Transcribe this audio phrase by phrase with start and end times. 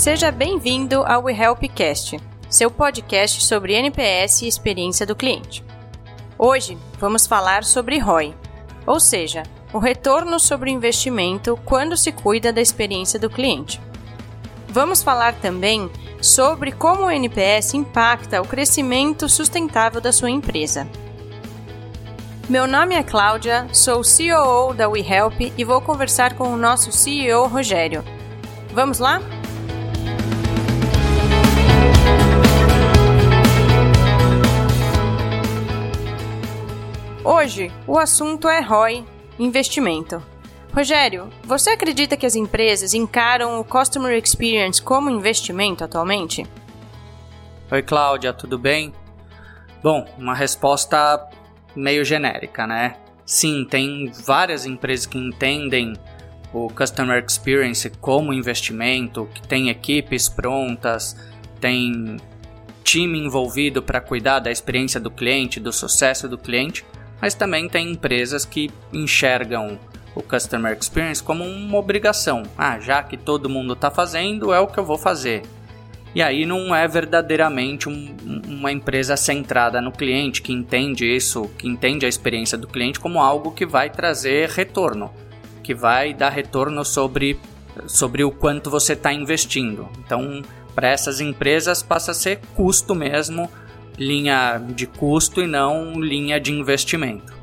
[0.00, 2.18] Seja bem-vindo ao WeHelpCast,
[2.48, 5.62] seu podcast sobre NPS e experiência do cliente.
[6.38, 8.34] Hoje vamos falar sobre ROI,
[8.86, 9.42] ou seja,
[9.74, 13.78] o retorno sobre o investimento quando se cuida da experiência do cliente.
[14.70, 15.90] Vamos falar também
[16.22, 20.88] sobre como o NPS impacta o crescimento sustentável da sua empresa.
[22.48, 27.46] Meu nome é Cláudia, sou COO da WeHelp e vou conversar com o nosso CEO
[27.48, 28.02] Rogério.
[28.72, 29.20] Vamos lá?
[37.50, 39.04] Hoje, o assunto é ROI,
[39.36, 40.22] investimento.
[40.72, 46.46] Rogério, você acredita que as empresas encaram o Customer Experience como investimento atualmente?
[47.68, 48.94] Oi, Cláudia, tudo bem?
[49.82, 51.28] Bom, uma resposta
[51.74, 52.94] meio genérica, né?
[53.26, 55.94] Sim, tem várias empresas que entendem
[56.52, 61.16] o Customer Experience como investimento, que tem equipes prontas,
[61.60, 62.16] tem
[62.84, 66.84] time envolvido para cuidar da experiência do cliente, do sucesso do cliente,
[67.20, 69.78] mas também tem empresas que enxergam
[70.14, 72.42] o Customer Experience como uma obrigação.
[72.56, 75.42] Ah, já que todo mundo está fazendo, é o que eu vou fazer.
[76.12, 78.16] E aí não é verdadeiramente um,
[78.48, 83.20] uma empresa centrada no cliente, que entende isso, que entende a experiência do cliente como
[83.20, 85.12] algo que vai trazer retorno,
[85.62, 87.38] que vai dar retorno sobre,
[87.86, 89.88] sobre o quanto você está investindo.
[90.04, 90.42] Então,
[90.74, 93.48] para essas empresas passa a ser custo mesmo
[94.00, 97.38] linha de custo e não linha de investimento.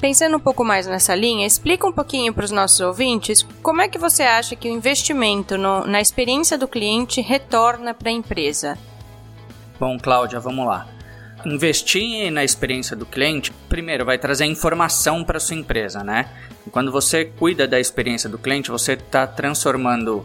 [0.00, 3.88] Pensando um pouco mais nessa linha, explica um pouquinho para os nossos ouvintes como é
[3.88, 8.78] que você acha que o investimento no, na experiência do cliente retorna para a empresa.
[9.80, 10.86] Bom, Cláudia, vamos lá.
[11.44, 16.28] Investir na experiência do cliente, primeiro, vai trazer informação para sua empresa, né?
[16.70, 20.22] Quando você cuida da experiência do cliente, você está transformando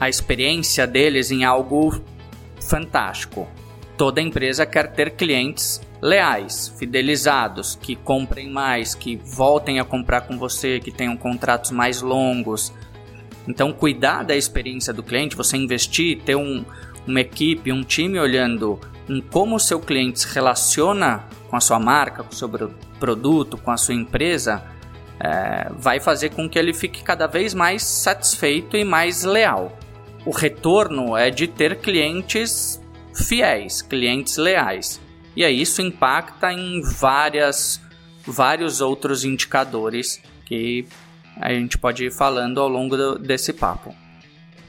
[0.00, 2.02] a experiência deles em algo
[2.60, 3.48] fantástico
[3.98, 10.38] toda empresa quer ter clientes leais, fidelizados, que comprem mais, que voltem a comprar com
[10.38, 12.72] você, que tenham contratos mais longos.
[13.48, 16.64] Então, cuidar da experiência do cliente, você investir, ter um,
[17.06, 21.80] uma equipe, um time olhando em como o seu cliente se relaciona com a sua
[21.80, 22.48] marca, com o seu
[23.00, 24.62] produto, com a sua empresa,
[25.18, 29.76] é, vai fazer com que ele fique cada vez mais satisfeito e mais leal.
[30.24, 32.80] O retorno é de ter clientes
[33.24, 35.00] fiéis, clientes leais.
[35.36, 37.80] E aí isso impacta em várias,
[38.26, 40.86] vários outros indicadores que
[41.40, 43.94] a gente pode ir falando ao longo do, desse papo.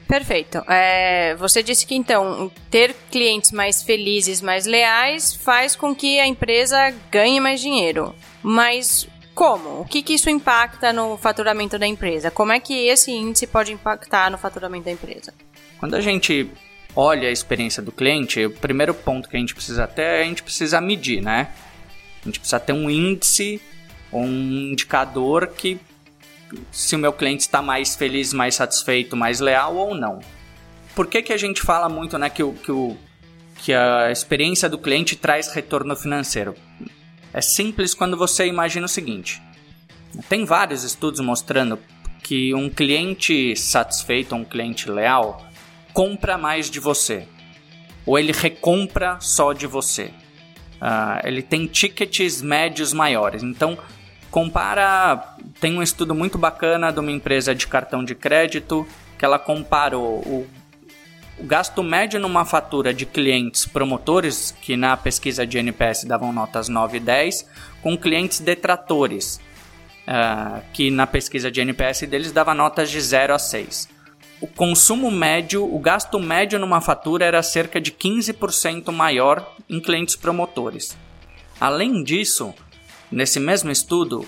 [0.06, 0.58] Perfeito.
[0.68, 6.26] É, você disse que então ter clientes mais felizes, mais leais, faz com que a
[6.26, 8.14] empresa ganhe mais dinheiro.
[8.42, 9.80] Mas como?
[9.80, 12.30] O que, que isso impacta no faturamento da empresa?
[12.30, 15.32] Como é que esse índice pode impactar no faturamento da empresa?
[15.78, 16.50] Quando a gente
[16.94, 20.24] olha a experiência do cliente, o primeiro ponto que a gente precisa ter é a
[20.24, 21.48] gente precisa medir, né?
[22.22, 23.60] A gente precisa ter um índice,
[24.12, 24.26] um
[24.72, 25.80] indicador que
[26.72, 30.20] se o meu cliente está mais feliz, mais satisfeito, mais leal ou não.
[30.94, 32.96] Por que, que a gente fala muito né, que, o, que, o,
[33.56, 36.54] que a experiência do cliente traz retorno financeiro?
[37.32, 39.40] É simples quando você imagina o seguinte:
[40.28, 41.78] tem vários estudos mostrando
[42.22, 45.49] que um cliente satisfeito, um cliente leal,
[45.92, 47.26] compra mais de você.
[48.06, 50.10] Ou ele recompra só de você.
[50.80, 53.42] Uh, ele tem tickets médios maiores.
[53.42, 53.78] Então,
[54.30, 55.36] compara.
[55.60, 58.86] Tem um estudo muito bacana de uma empresa de cartão de crédito
[59.18, 60.46] que ela comparou o,
[61.38, 66.68] o gasto médio numa fatura de clientes promotores, que na pesquisa de NPS davam notas
[66.68, 67.46] 9 e 10,
[67.82, 69.38] com clientes detratores,
[70.08, 73.99] uh, que na pesquisa de NPS deles dava notas de 0 a 6
[74.40, 80.16] o consumo médio, o gasto médio numa fatura era cerca de 15% maior em clientes
[80.16, 80.96] promotores.
[81.60, 82.54] Além disso,
[83.12, 84.26] nesse mesmo estudo,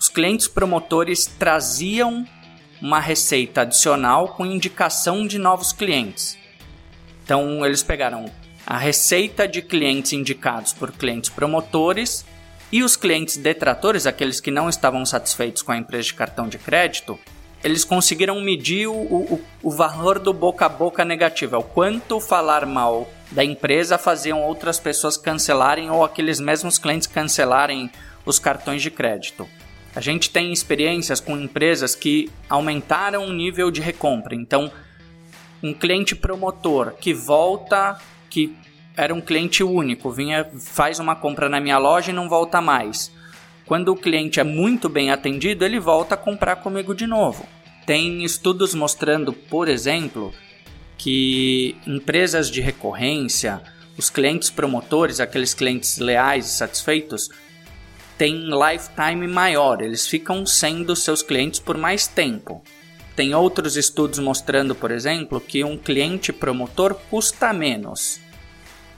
[0.00, 2.26] os clientes promotores traziam
[2.80, 6.38] uma receita adicional com indicação de novos clientes.
[7.22, 8.24] Então, eles pegaram
[8.66, 12.24] a receita de clientes indicados por clientes promotores
[12.72, 16.58] e os clientes detratores, aqueles que não estavam satisfeitos com a empresa de cartão de
[16.58, 17.18] crédito,
[17.64, 22.20] eles conseguiram medir o, o, o valor do boca a boca negativo, é o quanto
[22.20, 27.90] falar mal da empresa faziam outras pessoas cancelarem ou aqueles mesmos clientes cancelarem
[28.26, 29.48] os cartões de crédito.
[29.96, 34.34] A gente tem experiências com empresas que aumentaram o nível de recompra.
[34.34, 34.70] Então,
[35.62, 38.54] um cliente promotor que volta, que
[38.96, 43.10] era um cliente único, vinha, faz uma compra na minha loja e não volta mais.
[43.66, 47.46] Quando o cliente é muito bem atendido, ele volta a comprar comigo de novo.
[47.86, 50.32] Tem estudos mostrando, por exemplo,
[50.98, 53.62] que empresas de recorrência,
[53.96, 57.30] os clientes promotores, aqueles clientes leais e satisfeitos,
[58.18, 62.62] têm lifetime maior, eles ficam sendo seus clientes por mais tempo.
[63.16, 68.20] Tem outros estudos mostrando, por exemplo, que um cliente promotor custa menos.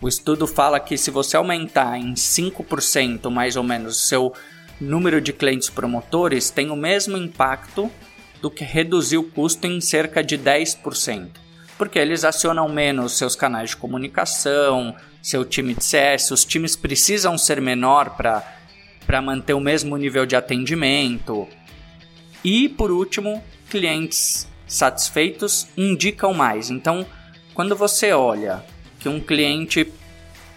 [0.01, 4.33] O estudo fala que se você aumentar em 5% mais ou menos o seu
[4.81, 7.91] número de clientes promotores, tem o mesmo impacto
[8.41, 11.29] do que reduzir o custo em cerca de 10%.
[11.79, 17.37] Porque eles acionam menos seus canais de comunicação, seu time de CS, os times precisam
[17.37, 21.49] ser menor para manter o mesmo nível de atendimento.
[22.45, 26.71] E por último, clientes satisfeitos indicam mais.
[26.71, 27.05] Então,
[27.53, 28.65] quando você olha
[29.01, 29.93] que um cliente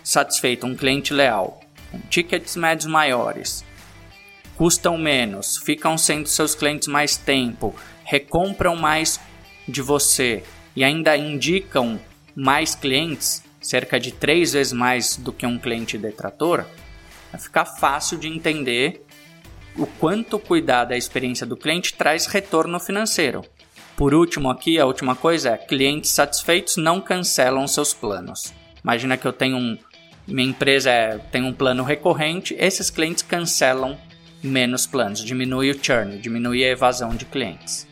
[0.03, 1.59] satisfeito, um cliente leal,
[1.91, 3.65] com tickets médios maiores,
[4.59, 7.73] custam menos, ficam sendo seus clientes mais tempo,
[8.03, 9.17] recompram mais
[9.65, 10.43] de você
[10.75, 11.97] e ainda indicam
[12.35, 16.65] mais clientes, cerca de três vezes mais do que um cliente detrator,
[17.31, 19.01] vai ficar fácil de entender
[19.77, 23.45] o quanto cuidar da experiência do cliente traz retorno financeiro.
[23.95, 28.53] Por último, aqui, a última coisa é: clientes satisfeitos não cancelam seus planos.
[28.83, 29.77] Imagina que eu tenho um.
[30.27, 33.97] Minha empresa é, tem um plano recorrente, esses clientes cancelam
[34.41, 37.87] menos planos, diminui o churn, diminui a evasão de clientes.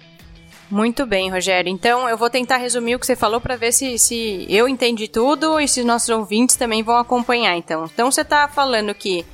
[0.69, 1.69] Muito bem, Rogério.
[1.69, 5.07] Então eu vou tentar resumir o que você falou para ver se, se eu entendi
[5.07, 7.55] tudo e se nossos ouvintes também vão acompanhar.
[7.55, 9.25] Então, então você está falando que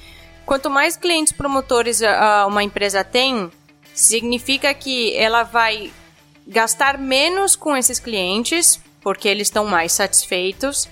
[0.45, 3.49] quanto mais clientes promotores uh, uma empresa tem,
[3.93, 5.91] significa que ela vai
[6.47, 10.87] gastar menos com esses clientes porque eles estão mais satisfeitos.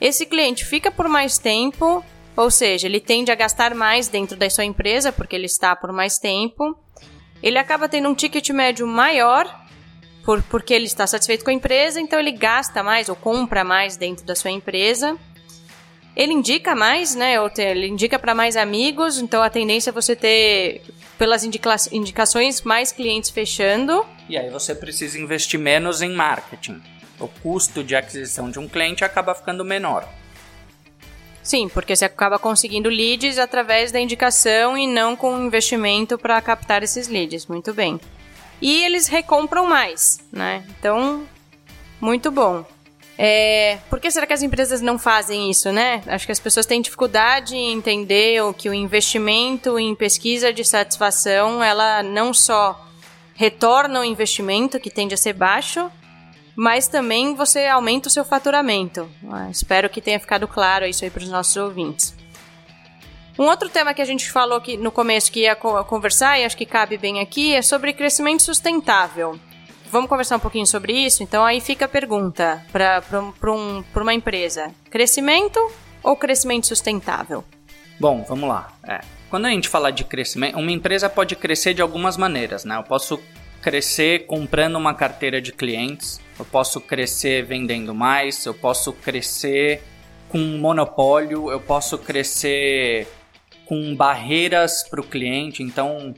[0.00, 2.04] Esse cliente fica por mais tempo,
[2.38, 5.90] ou seja, ele tende a gastar mais dentro da sua empresa porque ele está por
[5.90, 6.78] mais tempo.
[7.42, 9.52] Ele acaba tendo um ticket médio maior
[10.24, 13.96] por, porque ele está satisfeito com a empresa, então ele gasta mais ou compra mais
[13.96, 15.18] dentro da sua empresa.
[16.14, 17.34] Ele indica mais, né?
[17.58, 20.82] Ele indica para mais amigos, então a tendência é você ter,
[21.18, 24.06] pelas indica indicações, mais clientes fechando.
[24.28, 26.80] E aí você precisa investir menos em marketing.
[27.18, 30.08] O custo de aquisição de um cliente acaba ficando menor.
[31.48, 36.82] Sim, porque você acaba conseguindo leads através da indicação e não com investimento para captar
[36.82, 37.46] esses leads.
[37.46, 37.98] Muito bem
[38.60, 40.64] e eles recompram mais, né?
[40.78, 41.26] Então,
[42.00, 42.64] muito bom.
[43.16, 46.02] É, por que será que as empresas não fazem isso, né?
[46.06, 50.64] Acho que as pessoas têm dificuldade em entender o que o investimento em pesquisa de
[50.64, 52.86] satisfação, ela não só
[53.34, 55.90] retorna o investimento, que tende a ser baixo,
[56.58, 59.08] mas também você aumenta o seu faturamento.
[59.48, 62.12] espero que tenha ficado claro isso aí para os nossos ouvintes.
[63.38, 66.56] Um outro tema que a gente falou aqui no começo que ia conversar, e acho
[66.56, 69.38] que cabe bem aqui, é sobre crescimento sustentável.
[69.88, 71.22] Vamos conversar um pouquinho sobre isso?
[71.22, 75.60] Então aí fica a pergunta para um, uma empresa: crescimento
[76.02, 77.44] ou crescimento sustentável?
[78.00, 78.72] Bom, vamos lá.
[78.82, 79.00] É.
[79.30, 82.76] Quando a gente fala de crescimento, uma empresa pode crescer de algumas maneiras, né?
[82.76, 83.20] Eu posso
[83.60, 89.82] crescer comprando uma carteira de clientes, eu posso crescer vendendo mais, eu posso crescer
[90.28, 93.08] com um monopólio, eu posso crescer
[93.66, 95.62] com barreiras para o cliente.
[95.62, 96.14] Então,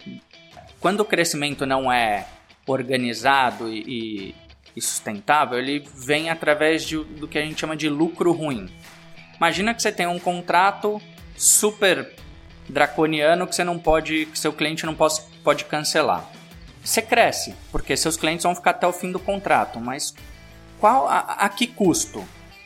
[0.78, 2.26] quando o crescimento não é
[2.66, 4.34] organizado e,
[4.76, 8.68] e sustentável, ele vem através de, do que a gente chama de lucro ruim.
[9.36, 11.00] Imagina que você tem um contrato
[11.36, 12.12] super
[12.68, 16.30] draconiano que você não pode, que seu cliente não pode, pode cancelar.
[16.82, 20.14] Você cresce, porque seus clientes vão ficar até o fim do contrato, mas
[20.78, 22.24] qual a, a que custo?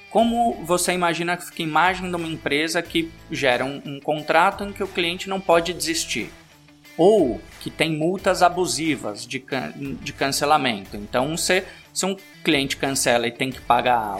[0.08, 4.62] Como você imagina que fica a imagem de uma empresa que gera um, um contrato
[4.62, 6.30] em que o cliente não pode desistir?
[6.96, 9.44] Ou que tem multas abusivas de,
[10.00, 10.96] de cancelamento.
[10.96, 14.18] Então, se, se um cliente cancela e tem que pagar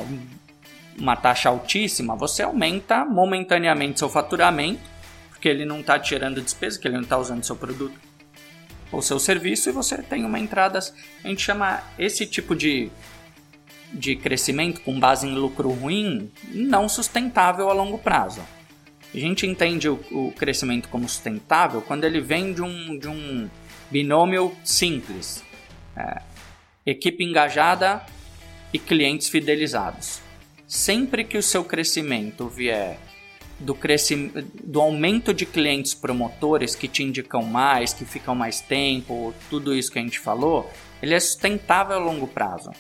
[0.98, 4.80] uma taxa altíssima, você aumenta momentaneamente seu faturamento,
[5.30, 7.94] porque ele não está tirando despesa, que ele não está usando seu produto
[8.94, 10.78] ou seu serviço, e você tem uma entrada.
[10.78, 12.90] A gente chama esse tipo de
[13.92, 18.42] de crescimento com base em lucro ruim não sustentável a longo prazo.
[19.14, 23.48] A gente entende o, o crescimento como sustentável quando ele vem de um, de um
[23.88, 25.44] binômio simples:
[25.96, 26.20] é,
[26.84, 28.04] equipe engajada
[28.72, 30.20] e clientes fidelizados.
[30.66, 32.98] Sempre que o seu crescimento vier
[33.58, 39.34] do, crescimento, do aumento de clientes promotores que te indicam mais, que ficam mais tempo,
[39.48, 40.70] tudo isso que a gente falou,
[41.02, 42.70] ele é sustentável a longo prazo.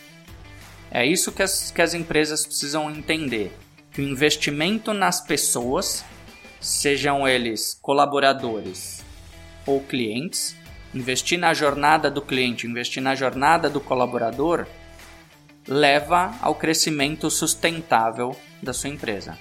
[0.90, 3.52] É isso que as, que as empresas precisam entender:
[3.90, 6.04] que o investimento nas pessoas,
[6.60, 9.04] sejam eles colaboradores
[9.66, 10.56] ou clientes,
[10.94, 14.66] investir na jornada do cliente, investir na jornada do colaborador,
[15.66, 19.36] leva ao crescimento sustentável da sua empresa.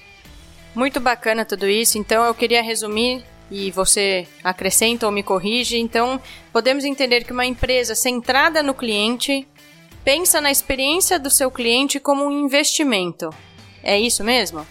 [0.75, 1.97] Muito bacana tudo isso.
[1.97, 5.77] Então eu queria resumir e você acrescenta ou me corrige.
[5.77, 6.19] Então,
[6.51, 9.47] podemos entender que uma empresa centrada no cliente
[10.03, 13.29] pensa na experiência do seu cliente como um investimento.
[13.83, 14.65] É isso mesmo?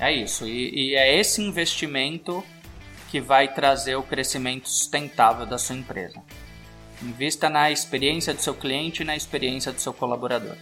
[0.00, 0.46] É isso.
[0.46, 2.42] E, e é esse investimento
[3.10, 6.20] que vai trazer o crescimento sustentável da sua empresa.
[7.02, 10.56] Invista na experiência do seu cliente e na experiência do seu colaborador.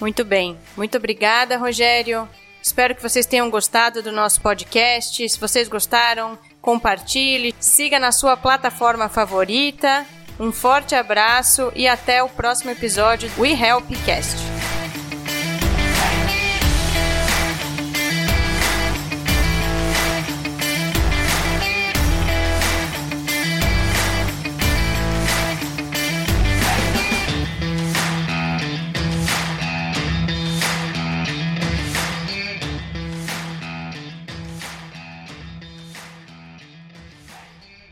[0.00, 0.58] Muito bem.
[0.76, 2.28] Muito obrigada, Rogério.
[2.62, 5.28] Espero que vocês tenham gostado do nosso podcast.
[5.28, 10.04] Se vocês gostaram, compartilhe, siga na sua plataforma favorita.
[10.38, 14.57] Um forte abraço e até o próximo episódio do We Help Cast.